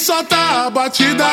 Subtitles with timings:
[0.00, 1.28] Solta a batida,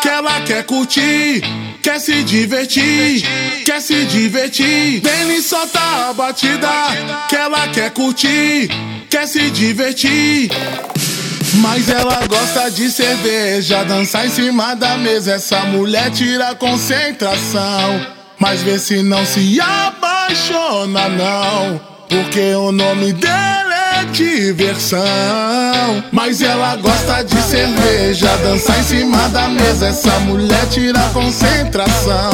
[0.00, 1.42] que ela quer curtir,
[1.82, 3.22] quer se divertir,
[3.64, 5.00] quer se divertir.
[5.00, 6.68] Denis solta a batida,
[7.28, 8.70] que ela quer curtir,
[9.10, 10.50] quer se divertir.
[11.56, 15.34] Mas ela gosta de cerveja, dançar em cima da mesa.
[15.34, 18.06] Essa mulher tira concentração.
[18.38, 21.80] Mas vê se não se apaixona, não.
[22.08, 25.65] Porque o nome dela é diversão.
[26.12, 29.88] Mas ela gosta de cerveja, dançar em cima da mesa.
[29.88, 32.30] Essa mulher tira concentração.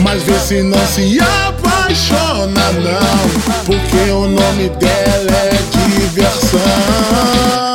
[0.00, 3.64] Mas vê se não se apaixona, não.
[3.64, 6.60] Porque o nome dela é diversão.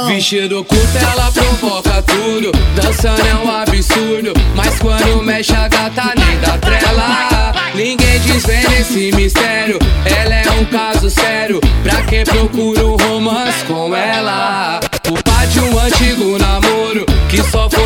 [0.08, 2.52] Vestido curto, ela provoca tudo.
[2.76, 4.34] Dançando é um absurdo.
[4.56, 7.54] Mas quando mexe a gata nem dá trela.
[7.76, 9.78] Ninguém desvenda esse mistério.
[10.06, 11.62] Ela é um caso sério.
[11.84, 14.57] Pra quem procura um romance com ela.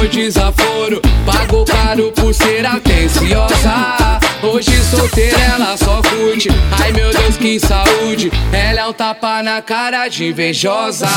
[0.02, 1.00] Foi desaforo.
[1.26, 4.20] Pagou caro por ser atenciosa.
[4.42, 6.50] Hoje solteira ela só curte.
[6.72, 8.32] Ai meu Deus, que saúde.
[8.52, 11.08] Ela é um tapa na cara de invejosa.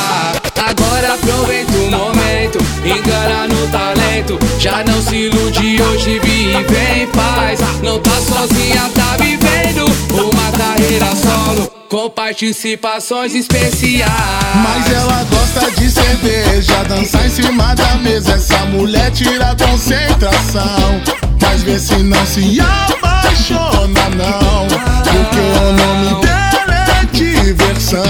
[0.55, 4.39] Agora aproveita o momento, engana no talento.
[4.59, 7.61] Já não se ilude, hoje vive em paz.
[7.83, 11.71] Não tá sozinha, tá vivendo uma carreira solo.
[11.89, 14.11] Com participações especiais.
[14.57, 16.34] Mas ela gosta de cerveja,
[16.95, 18.33] dançar em cima da mesa.
[18.35, 21.01] Essa mulher tira concentração.
[21.41, 24.67] Mas vê se não se apaixona, não.
[25.03, 28.03] Porque o nome dela é diversão.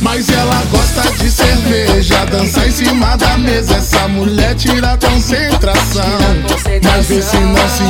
[0.00, 3.76] Mas ela gosta de cerveja, dançar em cima da mesa.
[3.76, 6.02] Essa mulher tira concentração.
[6.82, 7.82] Mas vê se não se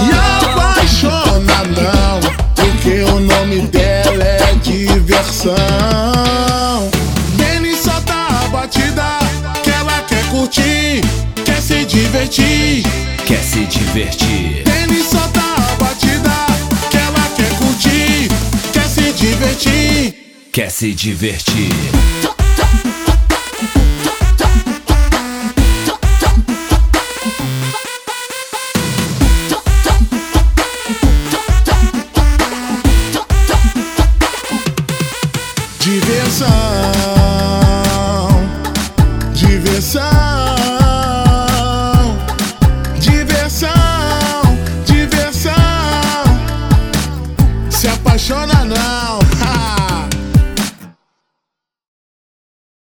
[0.44, 2.20] apaixona, não.
[2.54, 6.01] Porque o nome dela é diversão.
[11.62, 12.82] se divertir.
[13.24, 14.64] Quer se divertir?
[14.64, 16.46] Tênis solta a batida
[16.90, 18.28] que ela quer curtir.
[18.72, 20.14] Quer se divertir?
[20.52, 21.70] Quer se divertir?
[35.78, 36.91] Diversão.
[48.32, 49.21] funciona não.